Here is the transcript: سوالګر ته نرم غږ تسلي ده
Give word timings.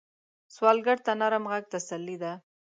سوالګر 0.55 0.97
ته 1.05 1.11
نرم 1.19 1.45
غږ 1.51 1.63
تسلي 1.73 2.15
ده 2.23 2.31